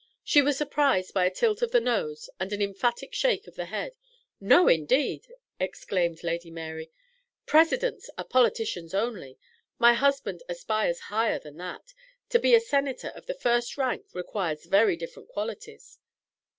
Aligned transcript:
She 0.23 0.41
was 0.41 0.57
surprised 0.57 1.13
by 1.13 1.25
a 1.25 1.29
tilt 1.29 1.61
of 1.61 1.69
the 1.69 1.79
nose 1.79 2.27
and 2.39 2.51
an 2.51 2.59
emphatic 2.59 3.13
shake 3.13 3.45
of 3.45 3.53
the 3.55 3.65
head. 3.65 3.93
"No, 4.39 4.67
indeed!" 4.67 5.27
exclaimed 5.59 6.23
Lady 6.23 6.49
Mary, 6.49 6.89
"Presidents 7.45 8.09
are 8.17 8.23
politicians 8.25 8.95
only. 8.95 9.37
My 9.77 9.93
husband 9.93 10.41
aspires 10.49 11.01
higher 11.13 11.37
than 11.37 11.57
that. 11.57 11.93
To 12.29 12.39
be 12.39 12.55
a 12.55 12.59
Senator 12.59 13.09
of 13.09 13.27
the 13.27 13.35
first 13.35 13.77
rank 13.77 14.07
requires 14.15 14.65
very 14.65 14.95
different 14.95 15.29
qualities." 15.29 15.99